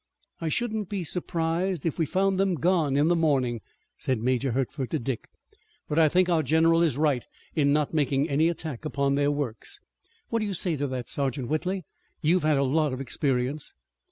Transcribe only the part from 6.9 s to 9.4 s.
right in not making any attack upon their